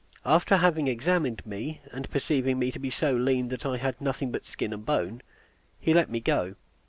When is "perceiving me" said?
2.09-2.71